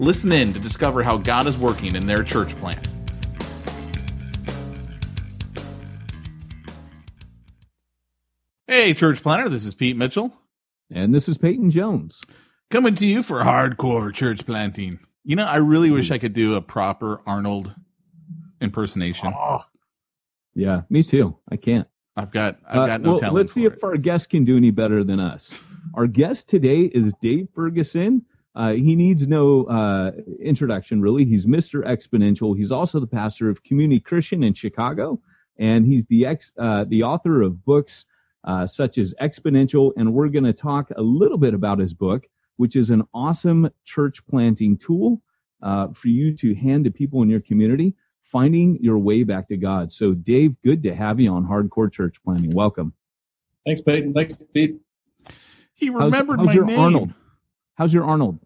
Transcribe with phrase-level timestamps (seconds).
[0.00, 2.86] Listen in to discover how God is working in their church plant.
[8.66, 10.32] Hey, church Planter, this is Pete Mitchell.
[10.90, 12.20] And this is Peyton Jones.
[12.70, 15.00] Coming to you for hardcore church planting.
[15.24, 17.74] You know, I really wish I could do a proper Arnold
[18.60, 19.34] impersonation.
[19.36, 19.64] Oh.
[20.54, 21.36] Yeah, me too.
[21.50, 21.88] I can't.
[22.16, 23.36] I've got I've got uh, no well, talent.
[23.36, 23.74] Let's see it.
[23.74, 25.62] if our guest can do any better than us.
[25.94, 28.24] Our guest today is Dave Ferguson.
[28.58, 31.24] Uh, he needs no uh, introduction, really.
[31.24, 31.84] He's Mr.
[31.84, 32.56] Exponential.
[32.56, 35.20] He's also the pastor of Community Christian in Chicago,
[35.58, 38.04] and he's the ex uh, the author of books
[38.42, 39.92] uh, such as Exponential.
[39.96, 43.70] And we're going to talk a little bit about his book, which is an awesome
[43.84, 45.22] church planting tool
[45.62, 49.56] uh, for you to hand to people in your community, finding your way back to
[49.56, 49.92] God.
[49.92, 52.50] So, Dave, good to have you on Hardcore Church Planting.
[52.50, 52.92] Welcome.
[53.64, 54.14] Thanks, Peyton.
[54.14, 54.80] Thanks, Pete.
[55.74, 56.80] He remembered how's, how's my your name.
[56.80, 57.14] Arnold?
[57.76, 58.40] How's your Arnold?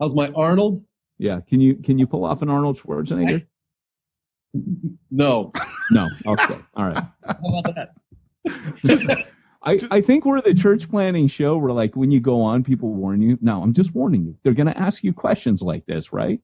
[0.00, 0.82] How's my Arnold?
[1.18, 1.40] Yeah.
[1.46, 3.46] Can you can you pull off an Arnold Schwarzenegger?
[5.10, 5.52] No.
[5.90, 6.08] No.
[6.26, 6.58] Okay.
[6.74, 6.96] All right.
[7.26, 7.90] How about that?
[8.84, 9.06] Just,
[9.62, 12.94] I, I think we're the church planting show where like when you go on, people
[12.94, 13.38] warn you.
[13.42, 14.36] No, I'm just warning you.
[14.42, 16.40] They're gonna ask you questions like this, right?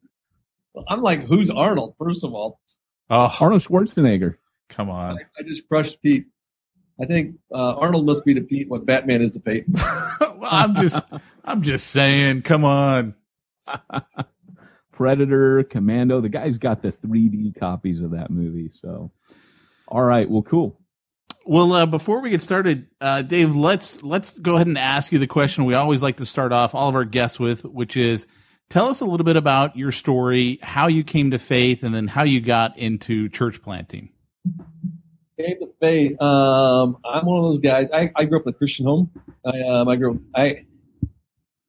[0.88, 1.94] I'm like, who's Arnold?
[1.98, 2.60] First of all,
[3.08, 4.36] oh, Arnold Schwarzenegger.
[4.68, 5.18] come on.
[5.18, 6.26] I, I just crushed Pete.
[7.00, 9.74] I think uh, Arnold must be to Pete what Batman is to Peyton.
[10.20, 11.10] well, I'm just
[11.42, 13.14] I'm just saying, come on.
[14.92, 16.20] Predator, Commando.
[16.20, 18.70] The guy's got the 3D copies of that movie.
[18.72, 19.10] So,
[19.88, 20.28] all right.
[20.28, 20.80] Well, cool.
[21.44, 25.18] Well, uh, before we get started, uh, Dave, let's let's go ahead and ask you
[25.20, 28.26] the question we always like to start off all of our guests with, which is,
[28.68, 32.08] tell us a little bit about your story, how you came to faith, and then
[32.08, 34.08] how you got into church planting.
[35.38, 36.20] Came to faith.
[36.20, 37.88] Um, I'm one of those guys.
[37.92, 39.10] I, I grew up in a Christian home.
[39.44, 40.20] I, um, I grew up.
[40.34, 40.64] I.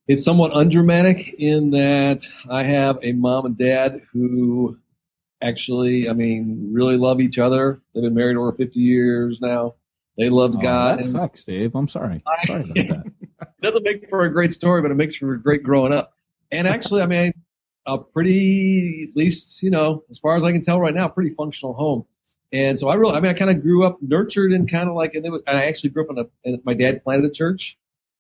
[0.08, 4.78] It's somewhat undramatic in that I have a mom and dad who
[5.42, 7.82] actually, I mean, really love each other.
[7.94, 9.76] They've been married over 50 years now.
[10.18, 11.00] They love Oh, God.
[11.00, 11.76] that and- sucks, Dave.
[11.76, 12.24] I'm sorry.
[12.46, 13.06] Sorry about that.
[13.42, 16.14] it doesn't make for a great story, but it makes for a great growing up.
[16.52, 17.34] And actually, I mean,
[17.86, 21.32] a pretty, at least, you know, as far as I can tell right now, pretty
[21.36, 22.06] functional home.
[22.54, 24.96] And so I really, I mean, I kind of grew up nurtured and kind of
[24.96, 27.26] like, and, it was, and I actually grew up in a, and my dad planted
[27.26, 27.78] a church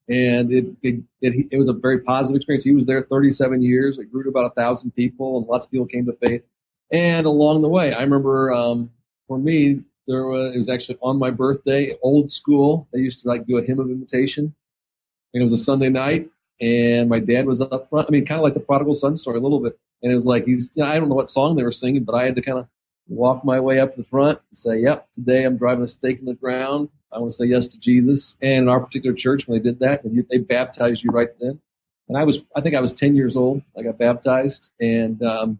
[0.09, 2.63] and it, it, it, it was a very positive experience.
[2.63, 3.97] He was there 37 years.
[3.97, 6.43] It grew to about a thousand people and lots of people came to faith.
[6.91, 8.91] And along the way, I remember, um,
[9.27, 12.87] for me, there was, it was actually on my birthday, old school.
[12.93, 14.55] They used to like do a hymn of invitation
[15.33, 16.29] and it was a Sunday night,
[16.61, 18.07] and my dad was up front.
[18.07, 19.77] I mean, kind of like the prodigal son story a little bit.
[20.01, 22.03] And it was like he's, you know, I don't know what song they were singing,
[22.03, 22.67] but I had to kind of
[23.07, 26.19] walk my way up to the front and say, "Yep, today I'm driving a stake
[26.19, 26.89] in the ground.
[27.11, 29.79] I want to say yes to Jesus." And in our particular church, when they did
[29.79, 31.59] that, they baptized you right then.
[32.09, 33.61] And I was, I think I was 10 years old.
[33.77, 35.59] I got baptized, and um,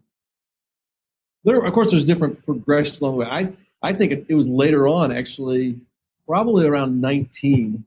[1.44, 3.26] there, of course, there's different progressions along the way.
[3.30, 5.80] I, I think it, it was later on, actually,
[6.26, 7.84] probably around 19.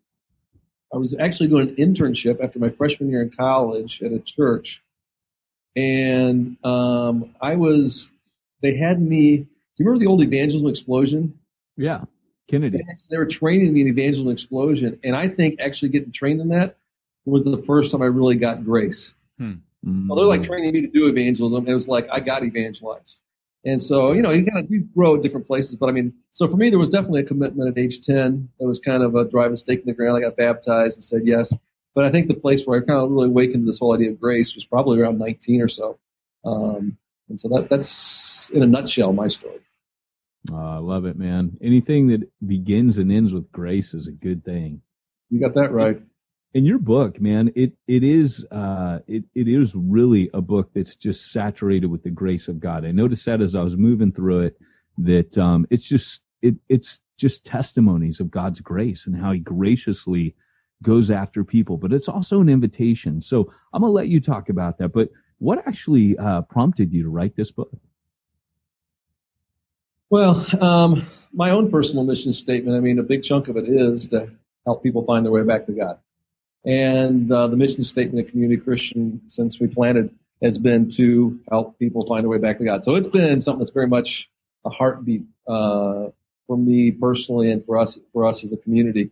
[0.93, 4.83] I was actually doing an internship after my freshman year in college at a church,
[5.75, 8.11] and um, I was.
[8.61, 9.37] They had me.
[9.37, 11.39] Do you remember the old evangelism explosion?
[11.77, 12.03] Yeah.
[12.51, 12.83] Kennedy.
[13.09, 16.77] They were training me in evangelism explosion, and I think actually getting trained in that
[17.25, 19.13] was the first time I really got grace.
[19.85, 20.07] Mm.
[20.07, 21.67] Well, they're like training me to do evangelism.
[21.67, 23.21] It was like I got evangelized.
[23.63, 25.75] And so, you know, you kind of you grow at different places.
[25.75, 28.49] But I mean, so for me, there was definitely a commitment at age 10.
[28.59, 30.17] It was kind of a drive a stake in the ground.
[30.17, 31.53] I got baptized and said yes.
[31.93, 34.19] But I think the place where I kind of really awakened this whole idea of
[34.19, 35.99] grace was probably around 19 or so.
[36.45, 36.97] Um,
[37.29, 39.59] and so that, that's in a nutshell my story.
[40.49, 41.57] Oh, I love it, man.
[41.61, 44.81] Anything that begins and ends with grace is a good thing.
[45.29, 46.01] You got that right.
[46.53, 50.95] in your book, man, it it is uh it it is really a book that's
[50.95, 52.85] just saturated with the grace of God.
[52.85, 54.57] I noticed that as I was moving through it,
[54.99, 60.35] that um it's just it it's just testimonies of God's grace and how He graciously
[60.83, 61.77] goes after people.
[61.77, 63.21] But it's also an invitation.
[63.21, 64.89] So I'm gonna let you talk about that.
[64.89, 65.09] But
[65.39, 67.71] what actually uh, prompted you to write this book?
[70.11, 74.09] Well, um, my own personal mission statement, I mean, a big chunk of it is
[74.09, 74.29] to
[74.65, 75.99] help people find their way back to God.
[76.65, 81.79] And uh, the mission statement of Community Christian, since we planted has been to help
[81.79, 82.83] people find their way back to God.
[82.83, 84.29] So it's been something that's very much
[84.65, 86.09] a heartbeat uh,
[86.45, 89.11] for me personally and for us for us as a community.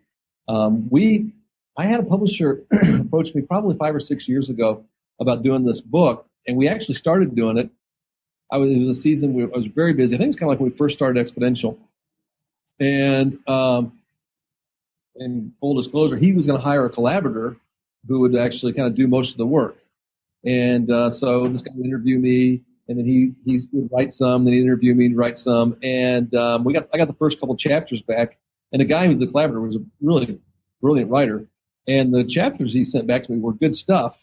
[0.50, 1.32] Um, we
[1.78, 4.84] I had a publisher approach me probably five or six years ago
[5.18, 7.70] about doing this book, and we actually started doing it.
[8.52, 10.16] I was, it was a season where I was very busy.
[10.16, 11.78] I think it's kind of like when we first started Exponential.
[12.80, 14.00] And um,
[15.16, 17.58] in full disclosure, he was going to hire a collaborator
[18.08, 19.78] who would actually kind of do most of the work.
[20.46, 24.46] And uh, so this guy would interview me, and then he he would write some,
[24.46, 25.76] then he'd interview me and write some.
[25.84, 28.38] And um, we got I got the first couple chapters back,
[28.72, 30.40] and the guy who was the collaborator was a really
[30.82, 31.46] brilliant writer.
[31.88, 34.18] And the chapters he sent back to me were good stuff,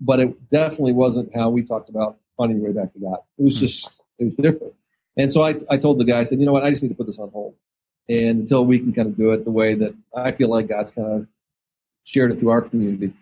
[0.00, 3.18] but it definitely wasn't how we talked about finding your way back to God.
[3.38, 3.66] It was hmm.
[3.66, 4.74] just it was different.
[5.16, 6.90] And so I I told the guy I said, you know what, I just need
[6.90, 7.54] to put this on hold,
[8.08, 10.90] and until we can kind of do it the way that I feel like God's
[10.90, 11.26] kind of
[12.04, 13.12] shared it through our community.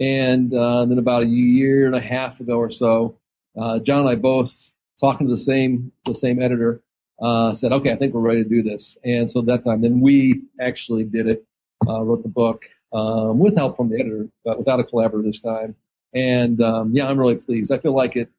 [0.00, 3.16] And uh, then about a year and a half ago or so,
[3.56, 6.82] uh, Jon and I both talking to the same the same editor
[7.20, 8.96] uh, said, okay, I think we're ready to do this.
[9.04, 11.44] And so that time, then we actually did it,
[11.88, 15.40] uh, wrote the book um, with help from the editor, but without a collaborator this
[15.40, 15.74] time.
[16.12, 17.72] And um, yeah, I'm really pleased.
[17.72, 18.30] I feel like it.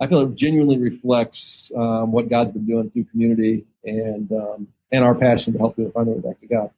[0.00, 5.04] I feel it genuinely reflects um, what God's been doing through community and um, and
[5.04, 6.70] our passion to help people find their way back to God.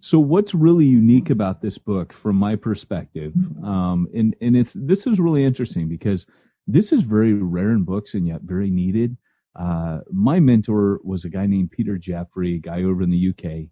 [0.00, 5.06] So what's really unique about this book, from my perspective, um, and and it's this
[5.06, 6.26] is really interesting because
[6.66, 9.16] this is very rare in books and yet very needed.
[9.56, 13.68] Uh, my mentor was a guy named Peter Jeffrey, a guy over in the UK,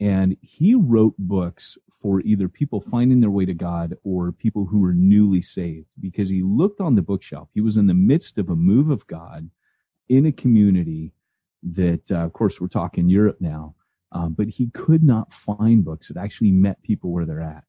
[0.00, 4.80] and he wrote books for either people finding their way to God or people who
[4.80, 7.48] were newly saved because he looked on the bookshelf.
[7.54, 9.48] He was in the midst of a move of God
[10.08, 11.12] in a community
[11.62, 13.74] that, uh, of course, we're talking Europe now
[14.12, 17.64] um, but he could not find books that actually met people where they're at.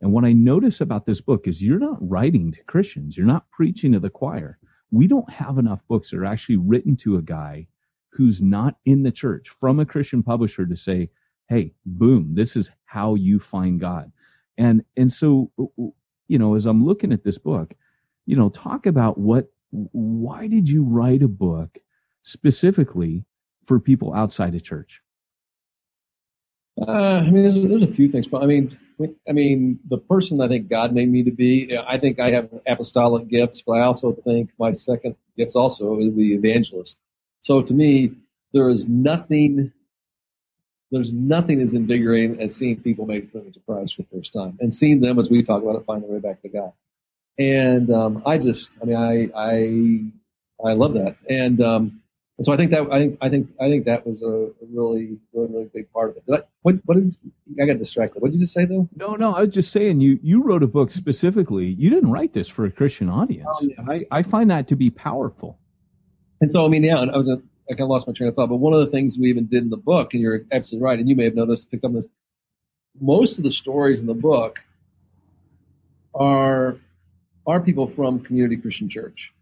[0.00, 3.50] And what I notice about this book is you're not writing to Christians, you're not
[3.50, 4.58] preaching to the choir.
[4.90, 7.66] We don't have enough books that are actually written to a guy
[8.10, 11.10] who's not in the church from a Christian publisher to say,
[11.48, 14.12] hey, boom, this is how you find God.
[14.56, 15.50] And and so
[16.28, 17.74] you know, as I'm looking at this book,
[18.26, 21.78] you know, talk about what why did you write a book
[22.22, 23.24] specifically
[23.66, 25.00] for people outside of church?
[26.80, 28.78] Uh, I mean, there's, there's, a few things, but I mean,
[29.28, 32.50] I mean, the person I think God made me to be, I think I have
[32.68, 37.00] apostolic gifts, but I also think my second gifts also is the evangelist.
[37.40, 38.12] So to me,
[38.52, 39.72] there is nothing,
[40.90, 44.58] there's nothing as invigorating as seeing people make image of Christ for the first time
[44.60, 46.72] and seeing them, as we talk about it, find their way back to God.
[47.38, 51.16] And um, I just, I mean, I, I, I love that.
[51.28, 52.00] And um,
[52.38, 55.18] and so I think that I think I think I think that was a, really
[55.32, 56.26] really really big part of it.
[56.26, 57.16] Did I, what what did
[57.60, 58.22] I got distracted?
[58.22, 58.88] What did you just say though?
[58.94, 61.66] No, no, I was just saying you you wrote a book specifically.
[61.66, 63.48] You didn't write this for a Christian audience.
[63.52, 63.84] Oh, yeah.
[63.88, 65.58] I I find that to be powerful.
[66.40, 68.34] And so I mean, yeah, I was a, I kind of lost my train of
[68.34, 68.48] thought.
[68.48, 70.98] But one of the things we even did in the book, and you're absolutely right,
[70.98, 72.08] and you may have noticed, picked up this.
[73.00, 74.60] Most of the stories in the book
[76.14, 76.76] are
[77.46, 79.32] are people from Community Christian Church.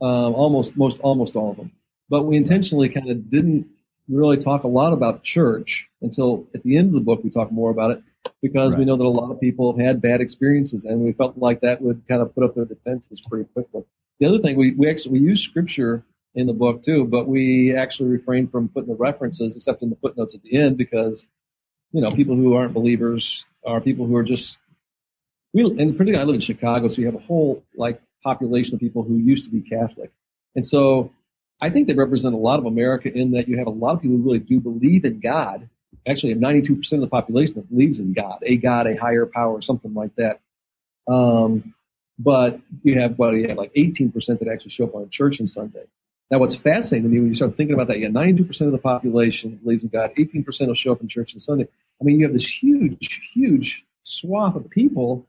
[0.00, 1.72] Um, almost most almost all of them
[2.10, 3.66] but we intentionally kind of didn't
[4.08, 7.50] really talk a lot about church until at the end of the book we talk
[7.52, 8.02] more about it
[8.42, 8.80] because right.
[8.80, 11.60] we know that a lot of people have had bad experiences and we felt like
[11.60, 13.82] that would kind of put up their defenses pretty quickly.
[14.18, 16.02] The other thing we, we actually we use scripture
[16.34, 19.96] in the book too, but we actually refrain from putting the references except in the
[19.96, 21.26] footnotes at the end because
[21.92, 24.58] you know people who aren't believers are people who are just
[25.52, 28.80] we and particularly I live in Chicago, so you have a whole like population of
[28.80, 30.12] people who used to be Catholic,
[30.54, 31.12] and so
[31.60, 34.02] I think they represent a lot of America in that you have a lot of
[34.02, 35.68] people who really do believe in God.
[36.08, 39.92] Actually, 92% of the population that believes in God, a God, a higher power, something
[39.92, 40.40] like that.
[41.06, 41.74] Um,
[42.18, 45.40] but you have, well, you have like 18% that actually show up on a church
[45.40, 45.84] on Sunday.
[46.30, 48.72] Now, what's fascinating to me when you start thinking about that, you have 92% of
[48.72, 51.66] the population believes in God, 18% will show up in church on Sunday.
[52.00, 55.26] I mean, you have this huge, huge swath of people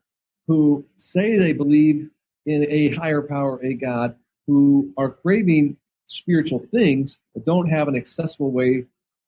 [0.48, 2.10] who say they believe
[2.46, 4.16] in a higher power, a God,
[4.46, 5.78] who are craving
[6.08, 8.86] spiritual things, but don't have an accessible way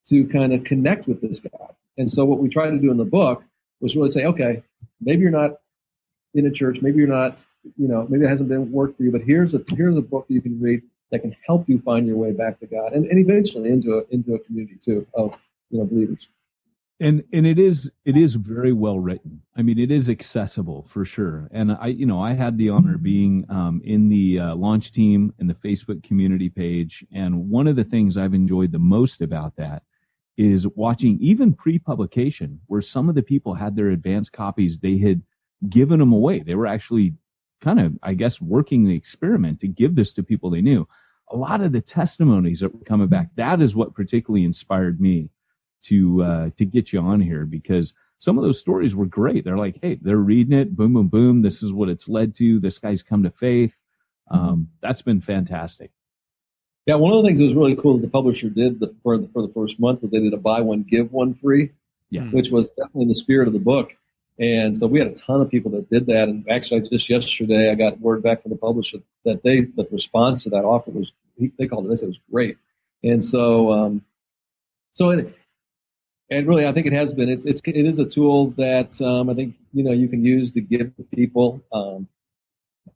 [0.08, 1.74] to kind of connect with this God.
[1.98, 3.44] And so what we tried to do in the book
[3.80, 4.63] was really say, okay,
[5.01, 5.58] maybe you're not
[6.34, 7.46] in a church, maybe you're not,
[7.77, 10.27] you know, maybe it hasn't been worked for you, but here's a here's a book
[10.27, 10.82] that you can read
[11.12, 14.14] that can help you find your way back to God and, and eventually into a
[14.14, 15.34] into a community too of
[15.70, 16.28] you know believers.
[17.00, 19.42] And and it is it is very well written.
[19.56, 21.50] I mean it is accessible for sure.
[21.52, 24.92] And i you know i had the honor of being um, in the uh, launch
[24.92, 27.06] team and the facebook community page.
[27.12, 29.84] And one of the things i've enjoyed the most about that
[30.38, 35.22] is watching even pre-publication where some of the people had their advanced copies they had
[35.70, 36.40] given them away.
[36.40, 37.14] They were actually
[37.63, 40.88] kind of, I guess, working the experiment to give this to people they knew.
[41.32, 45.29] A lot of the testimonies that were coming back, that is what particularly inspired me
[45.84, 49.43] to uh, to get you on here because some of those stories were great.
[49.43, 51.41] They're like, hey, they're reading it, boom, boom, boom.
[51.41, 52.60] This is what it's led to.
[52.60, 53.74] This guy's come to faith.
[54.29, 55.91] Um, that's been fantastic.
[56.86, 59.17] Yeah, one of the things that was really cool that the publisher did the, for,
[59.17, 61.72] the, for the first month was they did a buy one, give one free,
[62.10, 62.24] yeah.
[62.25, 63.93] which was definitely the spirit of the book.
[64.40, 66.28] And so we had a ton of people that did that.
[66.28, 70.44] And actually, just yesterday, I got word back from the publisher that they the response
[70.44, 71.90] to that offer was they called it.
[71.90, 72.58] They said it was great.
[73.04, 74.06] And so, um,
[74.94, 75.36] so it,
[76.30, 77.30] and really, I think it has been.
[77.30, 80.52] It's it's it is a tool that um, I think you know you can use
[80.52, 81.62] to give to people.
[81.72, 82.08] Um,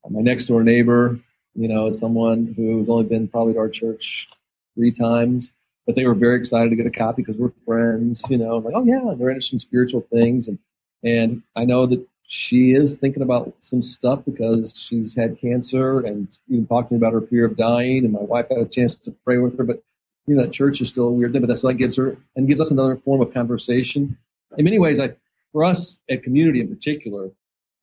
[0.09, 1.19] my next door neighbor,
[1.53, 4.27] you know, someone who's only been probably to our church
[4.75, 5.51] three times,
[5.85, 8.23] but they were very excited to get a copy because we're friends.
[8.29, 10.57] You know, like oh yeah, they're interested in spiritual things, and
[11.03, 16.27] and I know that she is thinking about some stuff because she's had cancer and
[16.49, 18.03] even talking about her fear of dying.
[18.03, 19.81] And my wife had a chance to pray with her, but
[20.27, 22.47] you know, that church is still a weird thing, but that's what gives her and
[22.47, 24.17] gives us another form of conversation.
[24.57, 25.15] In many ways, I,
[25.53, 27.31] for us at community in particular,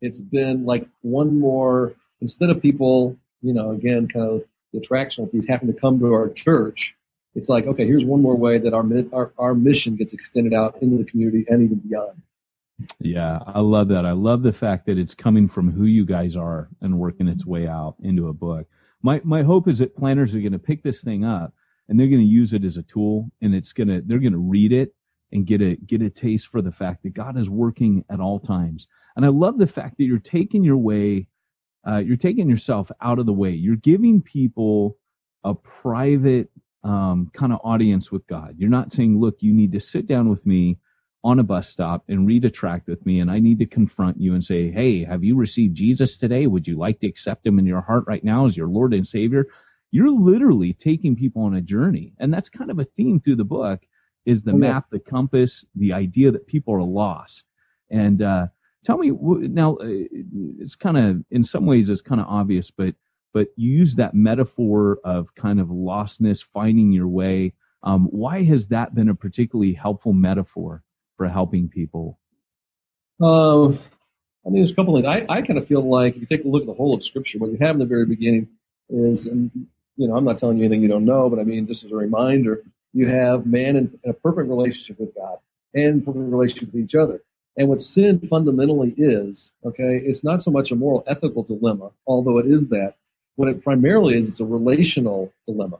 [0.02, 4.44] it's been like one more, instead of people, you know, again, kind of
[4.75, 6.94] the attractional piece having to come to our church,
[7.35, 10.83] it's like, okay, here's one more way that our, our, our mission gets extended out
[10.83, 12.21] into the community and even beyond.
[13.00, 14.07] Yeah, I love that.
[14.07, 17.47] I love the fact that it's coming from who you guys are and working its
[17.47, 18.66] way out into a book.
[19.02, 21.54] My my hope is that planners are going to pick this thing up
[21.88, 24.33] and they're going to use it as a tool and it's going to they're going
[24.35, 24.95] to read it
[25.33, 28.40] and get a get a taste for the fact that God is working at all
[28.40, 28.88] times.
[29.16, 31.26] And I love the fact that you're taking your way
[31.88, 33.52] uh, you're taking yourself out of the way.
[33.52, 34.99] You're giving people
[35.45, 36.50] a private
[36.85, 38.57] um, kind of audience with God.
[38.59, 40.78] You're not saying, look, you need to sit down with me
[41.25, 44.21] on a bus stop and read a tract with me and I need to confront
[44.21, 46.47] you and say, Hey, have you received Jesus today?
[46.47, 49.09] Would you like to accept him in your heart right now as your Lord and
[49.09, 49.47] Savior?
[49.95, 52.12] you're literally taking people on a journey.
[52.19, 53.81] And that's kind of a theme through the book
[54.26, 57.47] is the map, the compass, the idea that people are lost.
[57.90, 58.49] And uh,
[58.85, 59.87] tell me now, uh,
[60.59, 62.97] it's kind of, in some ways, it's kind of obvious, but
[63.33, 67.52] but you use that metaphor of kind of lostness, finding your way.
[67.85, 70.83] Um, why has that been a particularly helpful metaphor
[71.16, 72.18] for helping people?
[73.21, 73.68] Uh,
[74.47, 75.06] I mean, there's a couple things.
[75.06, 77.04] I, I kind of feel like if you take a look at the whole of
[77.04, 78.49] Scripture, what you have in the very beginning
[78.88, 79.50] is, and
[79.97, 81.92] you know, I'm not telling you anything you don't know, but I mean, just as
[81.92, 85.38] a reminder, you have man in, in a perfect relationship with God
[85.75, 87.23] and perfect relationship with each other.
[87.56, 92.38] And what sin fundamentally is, okay, it's not so much a moral ethical dilemma, although
[92.38, 92.94] it is that.
[93.37, 95.78] What it primarily is, it's a relational dilemma.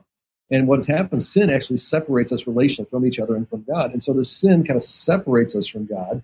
[0.51, 3.93] And what's happened, sin actually separates us relationally from each other and from God.
[3.93, 6.21] And so the sin kind of separates us from God.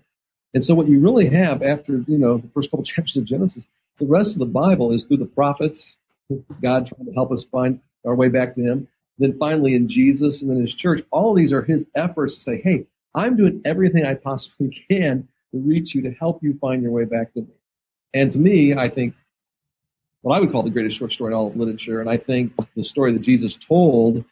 [0.54, 3.66] And so what you really have after, you know, the first couple chapters of Genesis,
[3.98, 5.96] the rest of the Bible is through the prophets
[6.60, 8.88] God trying to help us find our way back to Him.
[9.18, 12.60] Then finally in Jesus and then His church, all these are His efforts to say,
[12.60, 16.92] hey, I'm doing everything I possibly can to reach you to help you find your
[16.92, 17.48] way back to me.
[18.14, 19.14] And to me, I think
[20.22, 22.52] what I would call the greatest short story in all of literature, and I think
[22.74, 24.24] the story that Jesus told,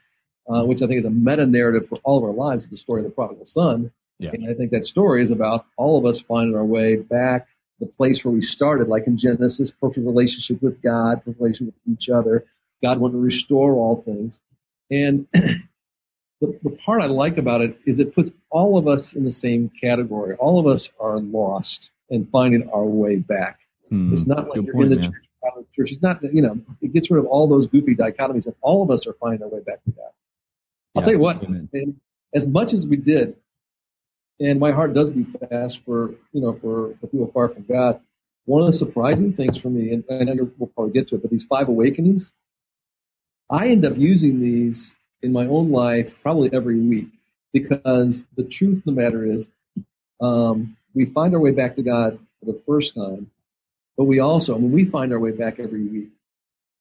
[0.48, 2.76] uh, which I think is a meta narrative for all of our lives, is the
[2.76, 3.92] story of the prodigal son.
[4.18, 4.30] Yeah.
[4.32, 7.48] And I think that story is about all of us finding our way back
[7.80, 11.94] the place where we started, like in Genesis, perfect relationship with God, perfect relationship with
[11.94, 12.44] each other.
[12.82, 14.40] God wanted to restore all things.
[14.90, 19.24] And the, the part I like about it is it puts all of us in
[19.24, 20.36] the same category.
[20.36, 23.60] All of us are lost and finding our way back.
[23.88, 24.12] Hmm.
[24.12, 25.12] It's not like you're point, in the man.
[25.12, 25.92] church, out of the church.
[25.92, 28.90] It's not, you know, it gets rid of all those goofy dichotomies and all of
[28.90, 30.10] us are finding our way back to God.
[30.94, 31.44] I'll yeah, tell you what,
[32.34, 33.36] as much as we did
[34.40, 38.00] and my heart does beat fast for you know for, for people far from God.
[38.46, 41.30] One of the surprising things for me, and, and we'll probably get to it, but
[41.30, 42.32] these five awakenings,
[43.50, 47.08] I end up using these in my own life probably every week
[47.52, 49.48] because the truth of the matter is,
[50.20, 53.30] um, we find our way back to God for the first time,
[53.96, 56.08] but we also, I mean, we find our way back every week.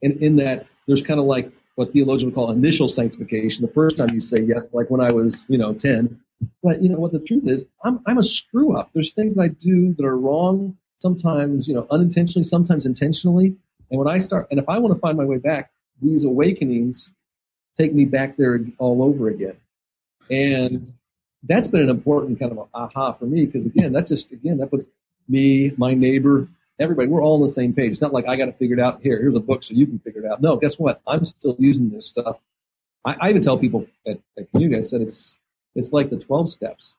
[0.01, 3.66] And in that, there's kind of like what theologians would call initial sanctification.
[3.66, 6.20] The first time you say yes, like when I was, you know, 10,
[6.63, 8.92] but you know what the truth is, I'm I'm a screw up.
[8.94, 10.78] There's things that I do that are wrong.
[11.00, 13.56] Sometimes you know unintentionally, sometimes intentionally.
[13.92, 17.12] And when I start, and if I want to find my way back, these awakenings
[17.78, 19.58] take me back there all over again.
[20.30, 20.94] And
[21.44, 24.70] that's been an important kind of aha for me because again, that just again that
[24.70, 24.86] puts
[25.28, 26.48] me, my neighbor,
[26.79, 27.91] everybody, we're all on the same page.
[27.91, 29.19] It's not like I got to figure it out here.
[29.19, 30.41] Here's a book so you can figure it out.
[30.41, 31.01] No, guess what?
[31.07, 32.38] I'm still using this stuff.
[33.05, 35.39] I, I even tell people at, at community, I said it's
[35.75, 36.98] it's like the 12 steps.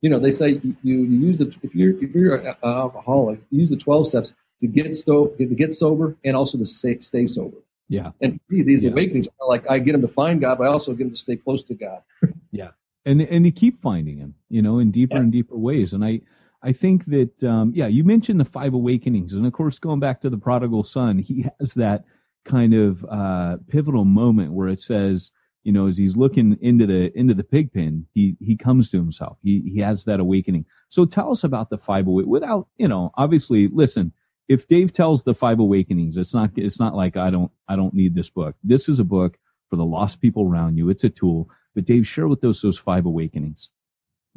[0.00, 3.60] You know, they say you, you use the, if you're, if you're an alcoholic, you
[3.60, 7.26] use the 12 steps to get sto- to get sober and also to stay, stay
[7.26, 7.58] sober.
[7.88, 8.12] Yeah.
[8.22, 8.90] And these Yeah.
[8.92, 11.16] awakenings are like I get them to find God, but I also get them to
[11.16, 12.00] stay close to God.
[12.52, 12.70] Yeah.
[13.06, 15.92] And and to keep finding him, you know, in deeper and deeper ways.
[15.92, 16.20] And I
[16.62, 20.20] I think that um, yeah, you mentioned the five awakenings, and of course, going back
[20.20, 22.04] to the prodigal son, he has that
[22.44, 25.30] kind of uh, pivotal moment where it says,
[25.62, 28.98] you know, as he's looking into the into the pig pen, he he comes to
[28.98, 29.38] himself.
[29.42, 30.66] He he has that awakening.
[30.88, 34.12] So tell us about the five without you know, obviously, listen.
[34.48, 37.94] If Dave tells the five awakenings, it's not it's not like I don't I don't
[37.94, 38.56] need this book.
[38.64, 39.38] This is a book
[39.68, 40.90] for the lost people around you.
[40.90, 41.48] It's a tool.
[41.74, 43.70] But Dave, share with us those five awakenings.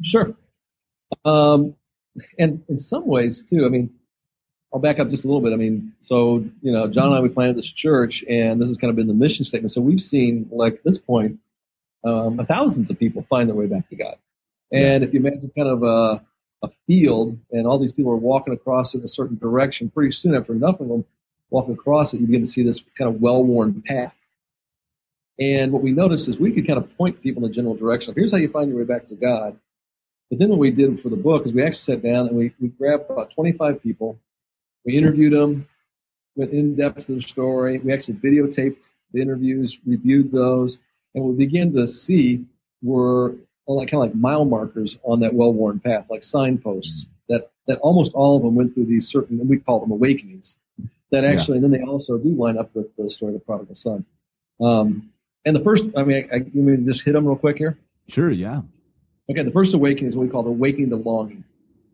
[0.02, 0.36] Sure.
[1.24, 1.74] Um,
[2.38, 3.90] and in some ways too, I mean,
[4.72, 5.52] I'll back up just a little bit.
[5.52, 8.76] I mean, so, you know, Jon and I, we planted this church and this has
[8.76, 9.72] kind of been the mission statement.
[9.72, 11.38] So we've seen like at this point,
[12.04, 14.16] um, thousands of people find their way back to God.
[14.72, 16.24] And if you imagine kind of a,
[16.64, 20.34] a field and all these people are walking across in a certain direction, pretty soon
[20.34, 21.04] after enough of them
[21.50, 24.14] walk across it, you begin to see this kind of well-worn path.
[25.38, 28.14] And what we noticed is we could kind of point people in the general direction.
[28.16, 29.58] Here's how you find your way back to God.
[30.30, 32.52] But then what we did for the book is we actually sat down and we,
[32.60, 34.18] we grabbed about 25 people.
[34.84, 35.68] We interviewed them,
[36.36, 37.78] went in depth to their story.
[37.78, 40.78] We actually videotaped the interviews, reviewed those,
[41.14, 42.44] and we began to see
[42.82, 47.78] were like kind of like mile markers on that well-worn path, like signposts that that
[47.78, 50.56] almost all of them went through these certain, and we call them awakenings.
[51.10, 53.76] That actually, and then they also do line up with the story of the prodigal
[53.76, 54.04] son.
[54.60, 55.10] Um,
[55.44, 57.78] and the first, I mean, I, I, you mean just hit them real quick here?
[58.08, 58.62] Sure, yeah.
[59.30, 61.44] Okay, the first awakening is what we call the awakening to longing.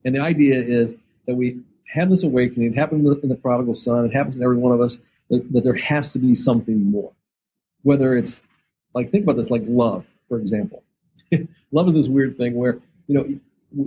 [0.05, 0.97] And the idea is
[1.27, 1.61] that we
[1.93, 4.81] have this awakening, it happens in the prodigal son, it happens in every one of
[4.81, 7.13] us, that, that there has to be something more.
[7.83, 8.41] Whether it's,
[8.95, 10.83] like, think about this, like love, for example.
[11.73, 13.41] love is this weird thing where, you know,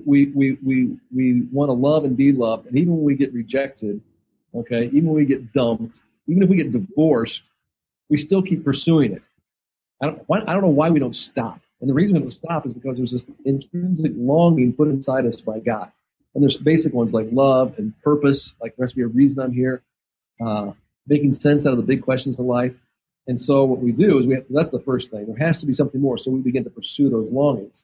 [0.05, 3.33] we, we, we, we want to love and be loved, and even when we get
[3.33, 4.01] rejected,
[4.55, 7.50] okay, even when we get dumped, even if we get divorced,
[8.09, 9.27] we still keep pursuing it.
[10.01, 11.59] I don't, why, I don't know why we don't stop.
[11.83, 15.41] And the reason we don't stop is because there's this intrinsic longing put inside us
[15.41, 15.91] by God.
[16.33, 19.39] And there's basic ones like love and purpose, like there has to be a reason
[19.41, 19.83] I'm here,
[20.39, 20.72] uh,
[21.07, 22.74] making sense out of the big questions of life.
[23.27, 25.25] And so what we do is we have, that's the first thing.
[25.25, 26.17] There has to be something more.
[26.17, 27.83] So we begin to pursue those longings.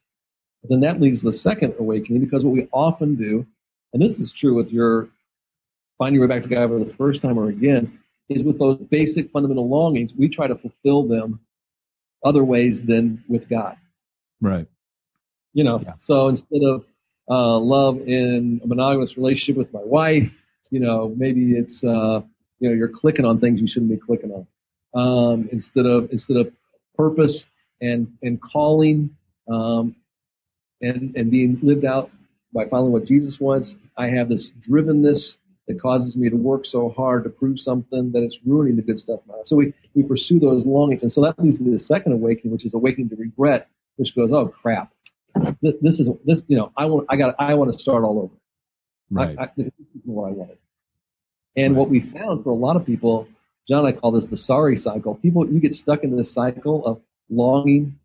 [0.62, 3.46] But then that leads to the second awakening because what we often do,
[3.92, 5.10] and this is true with your
[5.98, 8.78] finding your way back to God for the first time or again, is with those
[8.78, 11.42] basic fundamental longings, we try to fulfill them
[12.24, 13.76] other ways than with God.
[14.42, 14.68] Right.
[15.54, 15.94] You know, Yeah.
[15.98, 16.86] so instead of
[17.30, 20.32] uh, love in a monogamous relationship with my wife,
[20.72, 22.22] you know, maybe it's uh,
[22.60, 24.48] you know you're clicking on things you shouldn't be clicking on.
[24.94, 26.52] Um, instead of instead of
[26.96, 27.46] purpose
[27.82, 29.16] and and calling
[29.52, 29.96] um,
[30.82, 32.12] and and being lived out
[32.54, 36.90] by following what Jesus wants, I have this drivenness that causes me to work so
[36.90, 39.48] hard to prove something that it's ruining the good stuff in my life.
[39.48, 41.04] So we, we pursue those longings.
[41.04, 44.32] And so that leads to the second awakening, which is awakening to regret, which goes,
[44.32, 44.92] oh crap.
[45.62, 48.18] This, this is this, you know, I want, I got, I want to start all
[48.18, 48.34] over.
[49.12, 49.38] Right.
[49.38, 50.58] I, I, this is what I wanted.
[51.56, 53.28] And what we found for a lot of people,
[53.68, 55.16] Jon I call this the sorry cycle.
[55.16, 58.00] People, you get stuck in this cycle of longing,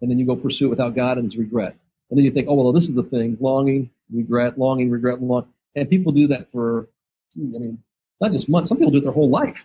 [0.00, 1.76] and then you go pursue it without God, and it's regret.
[2.08, 5.46] And then you think, oh well, this is the thing: longing, regret, longing, regret, long.
[5.74, 6.88] And people do that for,
[7.36, 7.82] I mean,
[8.20, 8.68] not just months.
[8.68, 9.58] Some people do it their whole life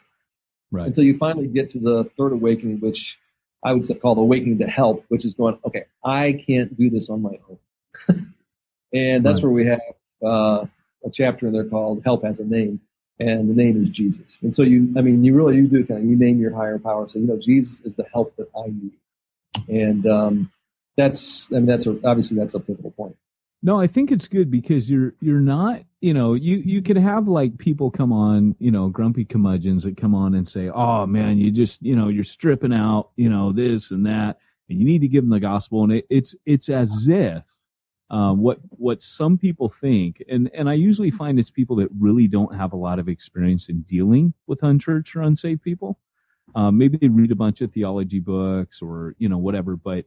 [0.71, 0.87] right.
[0.87, 3.15] until you finally get to the third awakening, which
[3.65, 6.89] I would say call the awakening to help, which is going, okay, I can't do
[6.91, 7.57] this on my own.
[8.93, 9.43] and that's Right.
[9.43, 9.81] where we have
[10.23, 10.65] uh,
[11.03, 12.79] a chapter in there called "Help Has a Name,"
[13.19, 14.37] and the name is Jesus.
[14.41, 16.77] And so you, I mean, you really you do kind of you name your higher
[16.79, 17.09] power.
[17.09, 18.93] So you know, Jesus is the help that I need,
[19.67, 20.51] and um,
[20.95, 23.17] that's I mean that's a, obviously that's a pivotal point.
[23.65, 27.27] No, I think it's good because you're you're not, you know, you you could have
[27.27, 31.39] like people come on, you know, grumpy curmudgeons that come on and say, "Oh man,
[31.39, 34.37] you just, you know, you're stripping out, you know, this and that,
[34.69, 37.43] and you need to give them the gospel." And it, it's it's as if
[38.11, 42.27] um, what what some people think, and and I usually find it's people that really
[42.27, 45.97] don't have a lot of experience in dealing with unchurched or unsaved people.
[46.53, 50.05] Um, maybe they read a bunch of theology books or you know whatever, but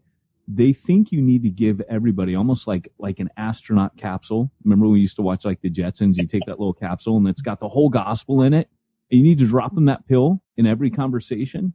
[0.50, 4.50] they think you need to give everybody almost like like an astronaut capsule.
[4.64, 6.16] Remember when we used to watch like the Jetsons?
[6.16, 8.68] You take that little capsule and it's got the whole gospel in it.
[9.10, 11.74] You need to drop them that pill in every conversation.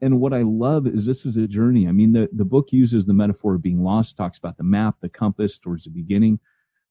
[0.00, 1.86] And what I love is this is a journey.
[1.86, 4.96] I mean, the, the book uses the metaphor of being lost, talks about the map,
[5.00, 6.40] the compass towards the beginning.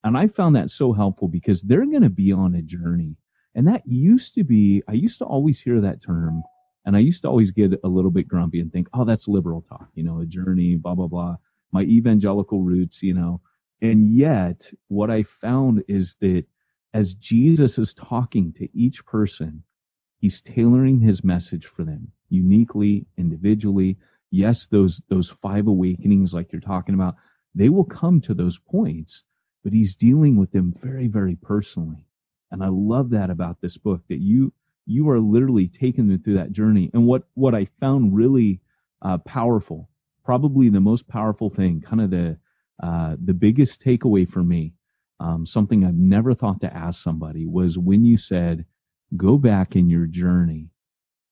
[0.03, 3.17] And I found that so helpful because they're going to be on a journey.
[3.55, 6.43] And that used to be, I used to always hear that term
[6.85, 9.61] and I used to always get a little bit grumpy and think, oh, that's liberal
[9.61, 11.35] talk, you know, a journey, blah, blah, blah.
[11.71, 13.41] My evangelical roots, you know.
[13.81, 16.45] And yet, what I found is that
[16.93, 19.63] as Jesus is talking to each person,
[20.19, 23.97] he's tailoring his message for them uniquely, individually.
[24.31, 27.15] Yes, those those five awakenings like you're talking about,
[27.55, 29.23] they will come to those points,
[29.63, 32.05] but he's dealing with them very, very personally.
[32.51, 34.53] And I love that about this book that you
[34.89, 36.89] you are literally taking them through that journey.
[36.93, 38.60] And what what I found really
[39.02, 39.89] uh, powerful,
[40.25, 42.38] probably the most powerful thing, kind of the
[42.82, 44.73] uh, the biggest takeaway for me,
[45.19, 48.65] um, something I've never thought to ask somebody was when you said,
[49.15, 50.69] go back in your journey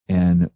[0.08, 0.50] and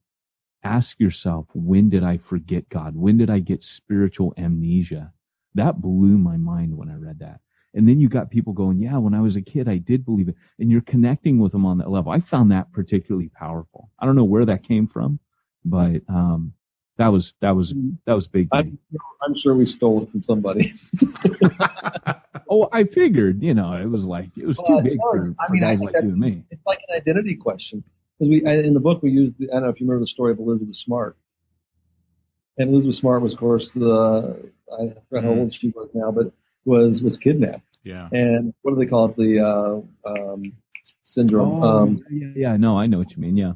[0.63, 2.95] ask yourself, when did I forget God?
[2.95, 5.11] When did I get spiritual amnesia?
[5.55, 7.39] That blew my mind when I read that.
[7.73, 10.27] And then you got people going, yeah, when I was a kid, I did believe
[10.27, 10.35] it.
[10.59, 12.11] And you're connecting with them on that level.
[12.11, 13.89] I found that particularly powerful.
[13.99, 15.19] I don't know where that came from,
[15.63, 16.53] but, um,
[16.97, 17.73] that was, that was,
[18.05, 18.49] that was big.
[18.51, 18.77] I'm,
[19.25, 20.73] I'm sure we stole it from somebody.
[22.49, 25.53] oh, I figured, you know, it was like, it was too big for, I for
[25.53, 26.43] mean, guys like you and me.
[26.51, 27.83] It's like an identity question.
[28.19, 30.07] Because we, I- in the book, we used, I don't know if you remember the
[30.07, 31.17] story of Elizabeth Smart.
[32.57, 35.39] And Elizabeth Smart was, of course, the, I forgot how Mhm.
[35.39, 36.33] old she was now, but
[36.65, 37.63] was, was kidnapped.
[37.83, 38.09] Yeah.
[38.11, 39.15] And what do they call it?
[39.15, 40.53] The, uh, um,
[41.11, 41.63] syndrome.
[41.63, 43.37] Oh, um, yeah, yeah, no, I know what you mean.
[43.37, 43.53] Yeah.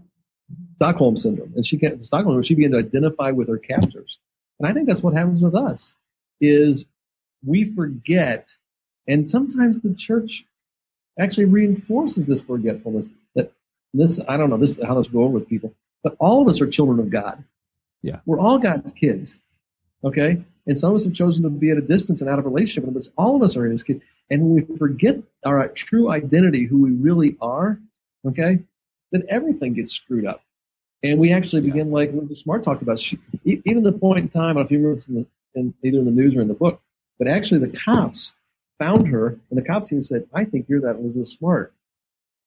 [0.75, 2.41] Stockholm syndrome, and she can't Stockholm.
[2.43, 4.19] She began to identify with her captors,
[4.59, 5.95] and I think that's what happens with us.
[6.39, 6.85] Is
[7.45, 8.45] we forget,
[9.07, 10.45] and sometimes the church
[11.19, 13.09] actually reinforces this forgetfulness.
[13.33, 13.53] That
[13.93, 16.47] this, I don't know, this is how this go over with people, but all of
[16.47, 17.43] us are children of God.
[18.03, 18.19] Yeah.
[18.27, 19.39] we're all God's kids.
[20.03, 22.45] Okay, and some of us have chosen to be at a distance and out of
[22.45, 24.01] relationship with but all of us are His kids.
[24.29, 27.79] And when we forget our true identity, who we really are,
[28.27, 28.59] okay,
[29.11, 30.41] then everything gets screwed up.
[31.03, 34.41] And we actually begin, like Linda Smart talked about, she, even the point in time,
[34.41, 36.41] I don't know if you remember this in, the, in either in the news or
[36.41, 36.81] in the book,
[37.19, 38.33] but actually the cops
[38.79, 41.73] found her, and the cops even said, I think you're that Elizabeth Smart.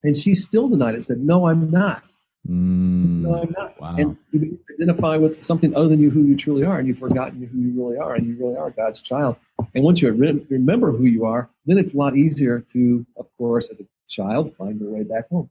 [0.03, 2.03] And she still denied it, said, No, I'm not.
[2.47, 3.81] Mm, No, I'm not.
[3.81, 3.97] wow.
[3.97, 7.43] And you identify with something other than you, who you truly are, and you've forgotten
[7.47, 9.37] who you really are, and you really are God's child.
[9.75, 13.27] And once you re- remember who you are, then it's a lot easier to, of
[13.37, 15.51] course, as a child, find your way back home.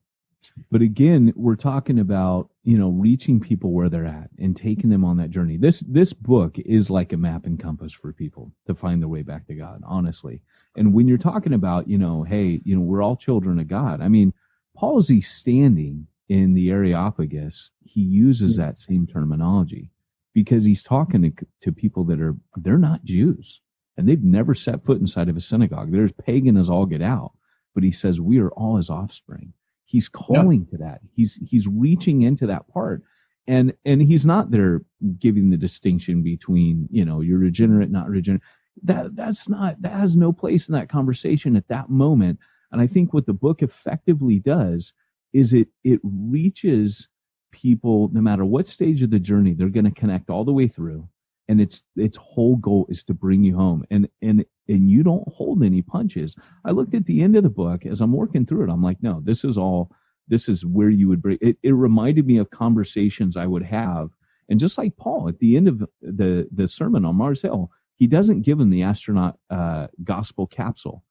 [0.72, 5.04] But again, we're talking about, you know, reaching people where they're at and taking them
[5.06, 5.58] on that journey.
[5.58, 9.22] This this book is like a map and compass for people to find their way
[9.22, 10.42] back to God, honestly.
[10.76, 14.02] And when you're talking about, you know, hey, you know, we're all children of God.
[14.02, 14.34] I mean,
[14.76, 18.62] Paul as he's standing in the Areopagus, he uses hmm.
[18.62, 19.92] that same terminology
[20.34, 23.62] because he's talking to, to people that are they're not Jews
[23.98, 25.92] and they've never set foot inside of a synagogue.
[25.92, 27.32] They're as pagan as all get out.
[27.74, 29.54] But he says we are all his offspring.
[29.86, 31.02] He's calling to that.
[31.14, 33.04] He's he's reaching into that part
[33.48, 34.82] and and he's not there
[35.20, 38.44] giving the distinction between you know you're regenerate not regenerate.
[38.84, 42.40] That that's not that has no place in that conversation at that moment.
[42.72, 44.94] And i think what the book effectively does
[45.34, 47.08] is it it reaches
[47.52, 50.68] people no matter what stage of the journey they're going to connect all the way
[50.68, 51.08] through
[51.48, 55.28] and its its whole goal is to bring you home and and and you don't
[55.30, 56.36] hold any punches
[56.66, 58.72] I looked at the end of the book as I'm working through it.
[58.72, 59.92] I'm like, no, this is all,
[60.28, 61.58] this is where you would bring it.
[61.64, 64.12] It reminded me of conversations I would have.
[64.50, 68.08] And just like Paul at the end of the, the sermon on Mars Hill, he
[68.08, 71.04] doesn't give him the astronaut uh, gospel capsule.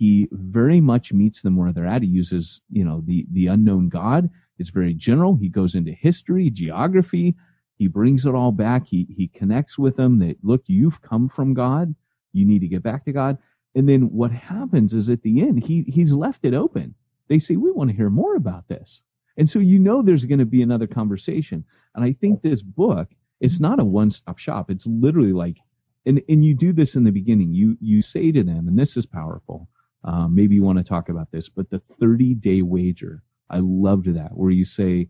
[0.00, 2.02] He very much meets them where they're at.
[2.02, 4.30] He uses, you know, the, the unknown God.
[4.58, 5.36] It's very general.
[5.36, 7.34] He goes into history, geography.
[7.76, 8.86] He brings it all back.
[8.86, 11.94] He, he connects with them that, look, you've come from God.
[12.32, 13.36] You need to get back to God.
[13.74, 16.94] And then what happens is at the end, he he's left it open.
[17.28, 19.02] They say, we want to hear more about this.
[19.36, 21.62] And so you know there's going to be another conversation.
[21.94, 23.08] And I think this book,
[23.40, 24.70] it's not a one-stop shop.
[24.70, 25.58] It's literally like,
[26.06, 27.52] and, and you do this in the beginning.
[27.52, 29.68] You you say to them, and this is powerful.
[30.04, 33.22] Um, maybe you want to talk about this, but the 30-day wager.
[33.50, 35.08] I loved that, where you say,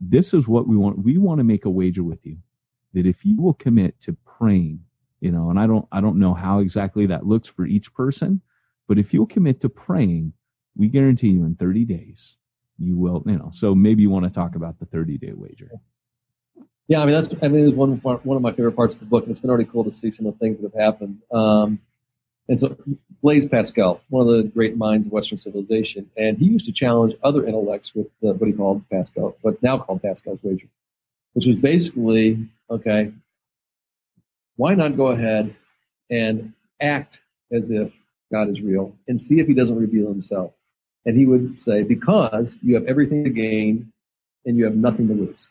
[0.00, 1.04] this is what we want.
[1.04, 2.38] We want to make a wager with you
[2.94, 4.80] that if you will commit to praying
[5.20, 8.40] you know and i don't i don't know how exactly that looks for each person
[8.88, 10.32] but if you'll commit to praying
[10.76, 12.36] we guarantee you in 30 days
[12.78, 15.70] you will you know so maybe you want to talk about the 30 day wager
[16.88, 19.06] Yeah, I mean that's I mean it's one one of my favorite parts of the
[19.06, 21.18] book, and it's been already cool to see some of the things that have happened.
[21.32, 21.78] Um,
[22.48, 22.76] and so
[23.22, 27.14] Blaise Pascal, one of the great minds of Western civilization, and he used to challenge
[27.22, 30.66] other intellects with uh, what he called Pascal, what's now called Pascal's wager,
[31.34, 33.12] which was basically okay.
[34.56, 35.54] Why not go ahead
[36.10, 37.20] and act
[37.52, 37.92] as if
[38.30, 40.52] God is real and see if He doesn't reveal Himself?
[41.04, 43.92] And he would say, because you have everything to gain
[44.44, 45.48] and you have nothing to lose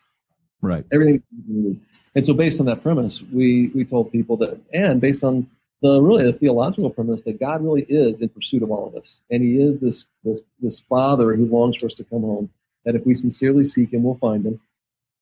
[0.62, 1.22] right everything.
[1.48, 1.78] To lose.
[2.14, 5.48] And so, based on that premise, we we told people that, and based on
[5.82, 9.20] the really the theological premise that God really is in pursuit of all of us,
[9.30, 12.50] and He is this this this Father who longs for us to come home.
[12.84, 14.60] That if we sincerely seek Him, we'll find Him.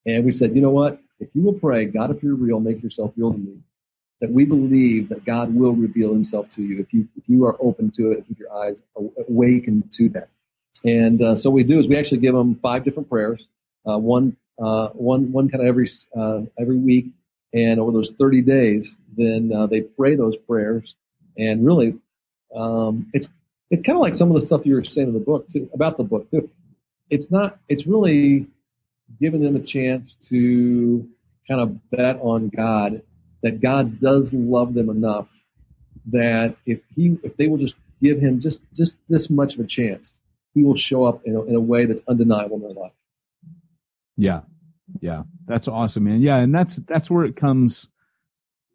[0.05, 0.99] And we said, you know what?
[1.19, 3.57] If you will pray, God, if you're real, make yourself real to me.
[4.19, 7.57] That we believe that God will reveal Himself to you if you if you are
[7.59, 8.81] open to it, keep your eyes
[9.27, 10.29] awakened to that.
[10.85, 13.45] And uh, so we do is we actually give them five different prayers,
[13.87, 17.07] uh, one uh, one one kind of every uh, every week
[17.53, 20.95] and over those 30 days, then uh, they pray those prayers.
[21.37, 21.95] And really,
[22.55, 23.27] um, it's
[23.69, 25.69] it's kind of like some of the stuff you were saying in the book too,
[25.73, 26.49] about the book too.
[27.09, 27.57] It's not.
[27.69, 28.47] It's really
[29.19, 31.07] giving them a chance to
[31.47, 33.01] kind of bet on God
[33.43, 35.27] that God does love them enough
[36.07, 39.67] that if he if they will just give him just just this much of a
[39.67, 40.19] chance,
[40.53, 42.93] he will show up in a, in a way that's undeniable in their life.
[44.17, 44.41] Yeah,
[44.99, 46.21] yeah, that's awesome, man.
[46.21, 47.87] Yeah, and that's that's where it comes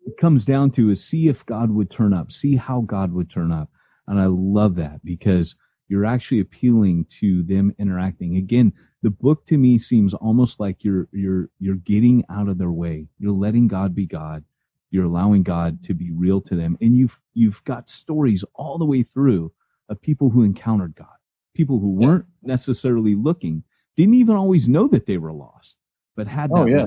[0.07, 3.29] it comes down to is see if God would turn up, see how God would
[3.29, 3.71] turn up.
[4.07, 5.57] And I love that because
[5.89, 8.37] you're actually appealing to them interacting.
[8.37, 12.71] Again, the book to me seems almost like you're you're you're getting out of their
[12.71, 13.09] way.
[13.19, 14.45] You're letting God be God.
[14.91, 16.79] You're allowing God to be real to them.
[16.81, 19.53] And you've you've got stories all the way through
[19.89, 21.19] of people who encountered God,
[21.55, 23.63] people who weren't necessarily looking,
[23.97, 25.77] didn't even always know that they were lost
[26.17, 26.77] but had oh, that oh,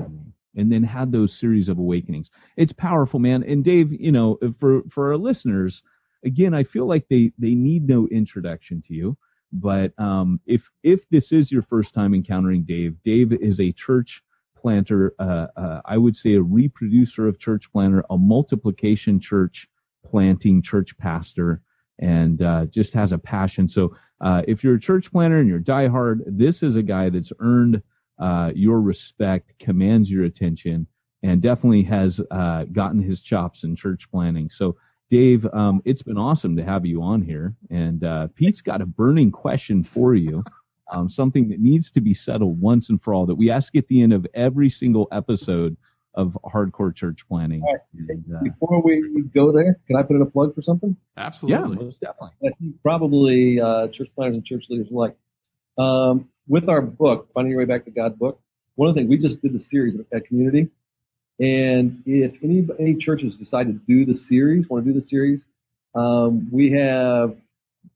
[0.60, 2.30] and then had those series of awakenings.
[2.56, 3.42] It's powerful, man.
[3.44, 5.82] And Dave, you know, for for our listeners,
[6.24, 9.16] again, I feel like they they need no introduction to you.
[9.52, 14.22] But um, if if this is your first time encountering Dave, Dave is a church
[14.56, 15.14] planter.
[15.18, 19.68] Uh, uh, I would say a reproducer of church planter, a multiplication church
[20.04, 21.62] planting church pastor,
[21.98, 23.68] and uh, just has a passion.
[23.68, 27.32] So uh, if you're a church planter and you're diehard, this is a guy that's
[27.40, 27.82] earned
[28.20, 30.86] uh, your respect, commands your attention,
[31.22, 34.50] and definitely has uh, gotten his chops in church planting.
[34.50, 34.76] So,
[35.08, 37.54] Dave, um, it's been awesome to have you on here.
[37.70, 40.44] And uh, Pete's got a burning question for you,
[40.92, 43.88] um, something that needs to be settled once and for all that we ask at
[43.88, 45.76] the end of every single episode
[46.14, 47.62] of Hardcore Church Planting.
[47.62, 47.80] Right.
[48.08, 50.96] And, uh, Before we go there, can I put in a plug for something?
[51.16, 51.76] Absolutely.
[51.76, 52.74] Yeah, most definitely.
[52.82, 55.16] Probably uh, church planners and church leaders alike.
[55.78, 58.40] Um, with our book, Finding Your Way Back to God book,
[58.74, 60.68] one of the things we just did the series at Community.
[61.38, 65.40] And if any any churches decide to do the series, want to do the series,
[65.94, 67.36] um, we have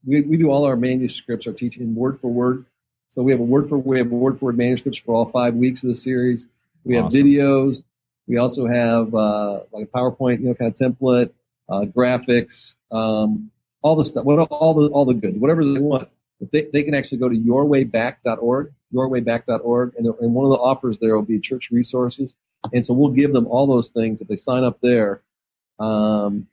[0.05, 2.65] we, we do all our manuscripts, our teaching word for word.
[3.11, 5.53] So we have a word for we have word for word manuscripts for all five
[5.53, 6.47] weeks of the series.
[6.85, 7.83] We have videos.
[8.25, 11.31] We also have uh, like a PowerPoint, you know, kind of template,
[11.69, 16.09] uh, graphics, um, all the stuff, what all the all the good, whatever they want
[16.51, 21.15] they, they can actually go to yourwayback.org, yourwayback.org, and, and one of the offers there
[21.15, 22.33] will be church resources.
[22.73, 25.21] And so we'll give them all those things if they sign up there.
[25.79, 26.47] Um,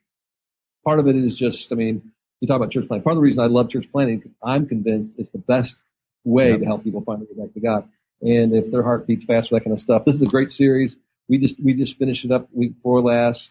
[0.85, 3.05] part of it is just, I mean, you talk about church planting.
[3.05, 5.77] Part of the reason I love church planting because I'm convinced it's the best
[6.25, 6.61] way yep.
[6.61, 7.89] to help people find their way back to God.
[8.21, 10.05] And if their heart beats faster, that kind of stuff.
[10.05, 10.97] This is a great series.
[11.29, 13.49] We just we just finished it up week before last.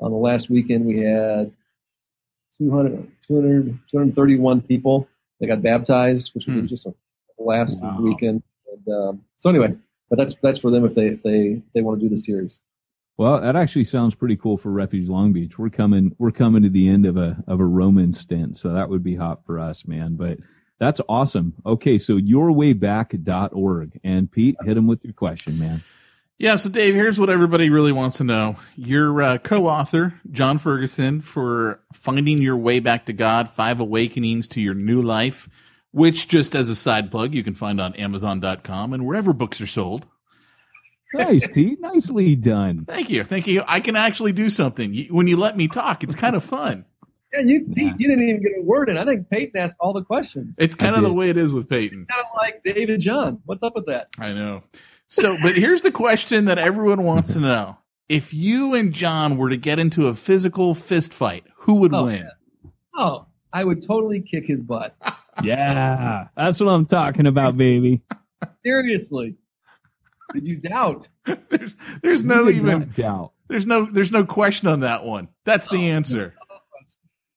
[0.00, 1.52] On the last weekend, we had
[2.58, 5.08] 200, 200 231 people
[5.40, 6.66] they got baptized, which was hmm.
[6.66, 6.94] just a
[7.38, 8.00] last wow.
[8.00, 8.42] weekend.
[8.72, 9.74] And, um, so anyway,
[10.08, 12.60] but that's that's for them if they if they they want to do the series.
[13.16, 15.56] Well, that actually sounds pretty cool for Refuge Long Beach.
[15.56, 18.88] We're coming we're coming to the end of a of a Roman stint, so that
[18.88, 20.16] would be hot for us, man.
[20.16, 20.38] But
[20.80, 21.54] that's awesome.
[21.64, 24.00] Okay, so yourwayback.org.
[24.02, 25.82] And Pete, hit him with your question, man.
[26.36, 28.56] Yeah, so Dave, here's what everybody really wants to know.
[28.74, 34.60] Your uh, co-author, Jon Ferguson, for Finding Your Way Back to God, Five Awakenings to
[34.60, 35.48] Your New Life,
[35.92, 39.66] which just as a side plug, you can find on Amazon.com and wherever books are
[39.66, 40.08] sold.
[41.14, 41.80] Nice, Pete.
[41.80, 42.84] Nicely done.
[42.84, 43.22] Thank you.
[43.22, 43.62] Thank you.
[43.68, 45.06] I can actually do something.
[45.10, 46.84] When you let me talk, it's kind of fun.
[47.32, 48.98] Yeah, you Pete, you didn't even get a word in.
[48.98, 50.56] I think Peyton asked all the questions.
[50.58, 51.10] It's kind I of did.
[51.10, 52.06] the way it is with Peyton.
[52.10, 53.40] Kind of like David Jon.
[53.44, 54.08] What's up with that?
[54.18, 54.64] I know.
[55.08, 57.78] So, but here's the question that everyone wants to know.
[58.08, 62.06] If you and Jon were to get into a physical fist fight, who would oh,
[62.06, 62.22] win?
[62.22, 62.72] Man.
[62.96, 64.94] Oh, I would totally kick his butt.
[65.42, 68.02] yeah, that's what I'm talking about, baby.
[68.64, 69.36] Seriously.
[70.32, 71.08] Did you doubt?
[71.48, 73.32] there's there's no even doubt.
[73.48, 75.28] There's no there's no question on that one.
[75.44, 76.34] That's the oh, answer.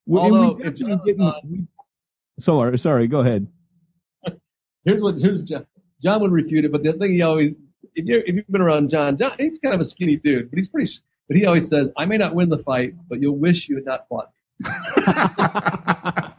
[0.08, 1.34] No Although, if Jon, uh,
[2.39, 3.47] sorry, sorry, go ahead.
[4.86, 5.65] Here's what here's Jon.
[6.03, 7.53] Jon would refute it, but the thing he always,
[7.95, 10.57] if, you if you've been around Jon, Jon, he's kind of a skinny dude, but
[10.57, 10.91] he's pretty,
[11.27, 13.86] but he always says, I may not win the fight, but you'll wish you had
[13.86, 14.31] not fought.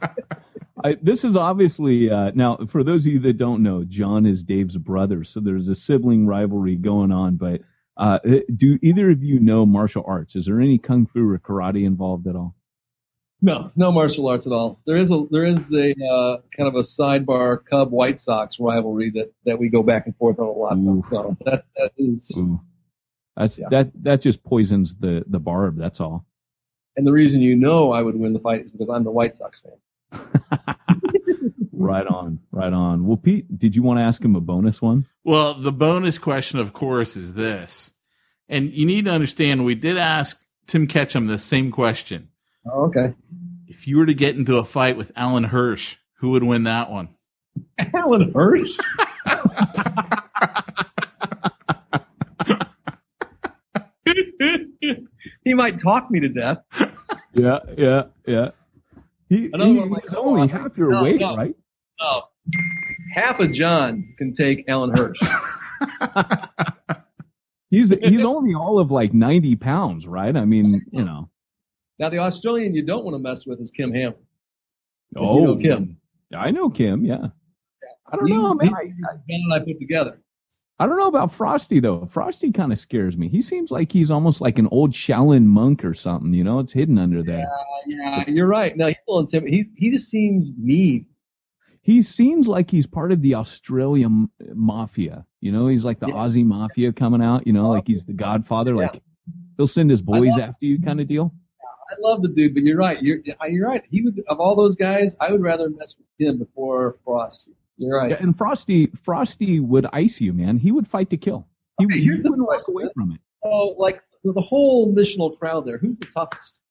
[0.83, 4.43] I, this is obviously uh, now for those of you that don't know, Jon is
[4.43, 7.35] Dave's brother, so there's a sibling rivalry going on.
[7.35, 7.61] But
[7.97, 8.19] uh,
[8.55, 10.35] do either of you know martial arts?
[10.35, 12.55] Is there any kung fu or karate involved at all?
[13.41, 14.79] No, no martial arts at all.
[14.85, 19.11] There is a there is a uh, kind of a sidebar Cub White Sox rivalry
[19.11, 20.75] that, that we go back and forth on a lot.
[20.77, 21.01] Ooh.
[21.09, 22.59] So that that is, Ooh.
[23.37, 23.67] That's Yeah.
[23.71, 25.77] that that just poisons the the barb.
[25.77, 26.25] That's all.
[26.97, 29.37] and the reason you know I would win the fight is because I'm the White
[29.37, 30.49] Sox fan.
[31.71, 33.05] right on, right on.
[33.07, 35.05] Well, Pete, did you want to ask him a bonus one?
[35.23, 37.93] Well, the bonus question, of course, is this.
[38.49, 42.29] And you need to understand, we did ask Tim Ketchum the same question.
[42.71, 43.13] Oh, okay.
[43.67, 46.89] If you were to get into a fight with Alan Hirsch, who would win that
[46.91, 47.09] one?
[47.93, 48.69] Alan Hirsch.
[55.43, 56.59] he might talk me to death.
[57.33, 58.51] Yeah, yeah, yeah.
[59.29, 61.35] He, Another he- like, he's oh, only I- half your no, weight, no.
[61.35, 61.55] right?
[61.99, 62.21] Oh,
[63.13, 65.19] half a Jon can take Alan Hirsch.
[67.71, 70.35] He's he's only all of like ninety pounds, right?
[70.35, 71.28] I mean, you know.
[71.99, 74.13] Now the Australian you don't want to mess with is Kim Ham.
[75.15, 75.97] You Oh, know Kim.
[76.35, 77.03] I know Kim.
[77.05, 77.27] Yeah.
[78.11, 78.67] I don't He- know, man.
[78.67, 80.21] he- I, Ben and I put together.
[80.81, 82.05] I don't know about Frosty though.
[82.05, 83.27] Frosty kind of scares me.
[83.27, 86.33] He seems like he's almost like an old Shaolin monk or something.
[86.33, 87.45] You know, it's hidden under there.
[87.85, 88.77] Yeah, you're right.
[88.77, 89.65] No, he's a little intimidating.
[89.75, 91.05] He he just seems mean.
[91.81, 95.25] He seems like he's part of the Australian mafia.
[95.41, 96.13] You know, he's like the Yeah.
[96.13, 97.45] Aussie mafia coming out.
[97.45, 98.71] You know, like he's the Godfather.
[98.75, 98.81] Yeah.
[98.83, 99.01] Like
[99.57, 101.33] he'll send his boys after you, kind of deal.
[101.89, 103.01] I love the dude, but you're right.
[103.01, 103.83] You're you're right.
[103.89, 107.51] He would of all those guys, I would rather mess with him before Frosty.
[107.77, 108.11] You're right.
[108.11, 110.57] Yeah, and Frosty, Frosty would ice you, man.
[110.57, 111.47] He would fight to kill.
[111.79, 113.21] He, Okay, he here's the wouldn't walk away from it.
[113.43, 116.61] So like the the whole missional crowd there, who's the toughest?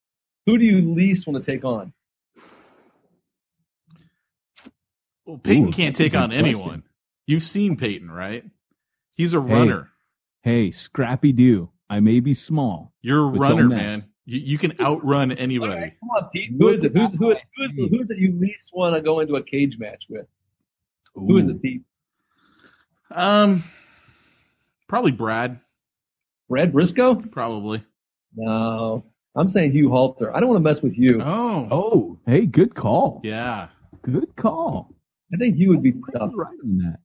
[0.47, 1.93] Who do you least want to take on?
[5.27, 6.47] Well, Peyton Ooh, can't take good on question.
[6.47, 6.83] anyone.
[7.27, 8.45] You've seen Peyton, right?
[9.15, 9.53] He's a Hey.
[9.53, 9.91] runner.
[10.43, 11.71] Hey, Scrappy Doo.
[11.91, 12.93] I may be small.
[13.03, 14.08] You're a runner, man.
[14.31, 15.73] You, you can outrun anybody.
[15.73, 16.53] Okay, come on, Pete.
[16.59, 16.93] Who is it?
[16.93, 19.43] Who's who is who is, who is it you least want to go into a
[19.43, 20.27] cage match with?
[21.15, 21.83] Who is it, Pete?
[23.11, 23.65] Um,
[24.87, 25.59] probably Brad.
[26.49, 27.31] Brad Brisco?
[27.33, 27.83] Probably.
[28.37, 30.35] No, I'm saying Hugh Halter.
[30.37, 31.21] I don't want to mess with you.
[31.23, 33.23] Oh, Oh, hey, good call.
[33.25, 33.69] yeah.
[34.03, 34.95] Good call.
[35.33, 36.33] I think Hugh would be tough.
[36.35, 36.99] right on that.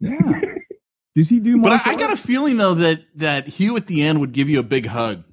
[0.00, 0.40] Yeah.
[1.16, 4.02] Does he do But I, I got a feeling though that that Hugh at the
[4.02, 5.24] end would give you a big hug.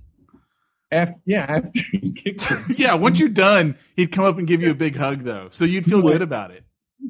[0.95, 2.63] After, yeah, after he kicked him.
[2.77, 5.65] Yeah, once you're done, he'd come up and give you a big hug though, so
[5.65, 6.63] you'd feel good about it.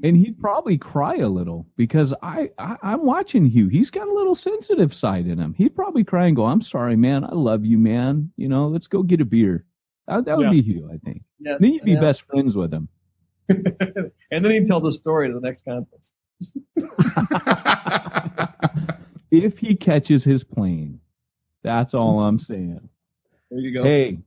[0.03, 3.67] and he'd probably cry a little because I, I I'm watching Hugh.
[3.67, 5.53] He's got a little sensitive side in him.
[5.53, 7.23] He'd probably cry and go, "I'm sorry, man.
[7.23, 8.31] I love you, man.
[8.37, 9.65] You know, let's go get a beer."
[10.07, 10.51] That, that would Yeah.
[10.51, 11.23] be Hugh, I think.
[11.39, 12.01] Yeah, Then you'd be yeah.
[12.01, 12.89] best friends with him.
[13.49, 16.11] and then he'd tell the story to the next conference.
[19.31, 20.99] if he catches his plane,
[21.63, 22.89] that's all I'm saying.
[23.55, 23.83] There you go.
[23.83, 24.19] Hey,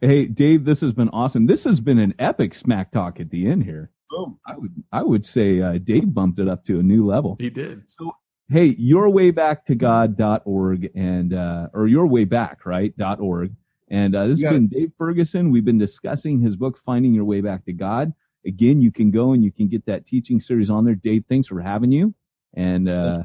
[0.00, 1.46] hey, Dave, this has been awesome.
[1.46, 3.92] This has been an epic smack talk at the end here.
[4.10, 4.36] Boom.
[4.44, 7.36] I would I would say uh, Dave bumped it up to a new level.
[7.38, 7.82] he did.
[7.86, 8.16] So
[8.50, 12.96] Hey, your way back to God.org and uh, or your way back, right?
[12.98, 13.52] Dot org.
[13.88, 15.52] And uh, this has got been Dave Ferguson.
[15.52, 18.12] We've been discussing his book, Finding Your Way Back to God.
[18.44, 20.96] Again, you can go and you can get that teaching series on there.
[20.96, 22.12] Dave, thanks for having you.
[22.54, 23.22] And uh,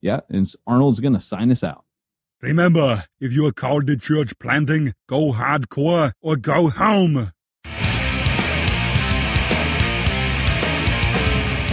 [0.00, 1.84] yeah, and Arnold's gonna sign us out.
[2.42, 7.32] Remember, if you are called to church planting, go hardcore or go home.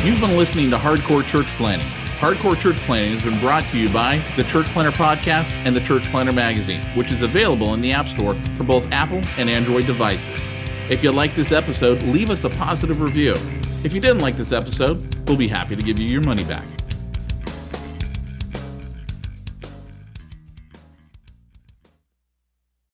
[0.05, 1.87] You've been listening to Hardcore Church Planting.
[2.17, 5.81] Hardcore Church Planting has been brought to you by the Church Planter Podcast and the
[5.81, 9.85] Church Planter Magazine, which is available in the App Store for both Apple and Android
[9.85, 10.43] devices.
[10.89, 13.33] If you like this episode, leave us a positive review.
[13.83, 16.65] If you didn't like this episode, we'll be happy to give you your money back.